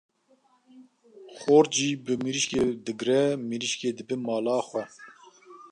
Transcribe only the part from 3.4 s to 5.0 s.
mirîşkê dibe mala xwe.